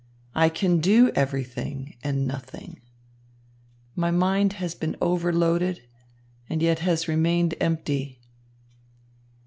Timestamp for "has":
4.53-4.73, 6.79-7.07